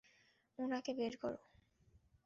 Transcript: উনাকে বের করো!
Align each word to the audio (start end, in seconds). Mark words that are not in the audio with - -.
উনাকে 0.59 0.91
বের 0.93 1.13
করো! 1.21 1.39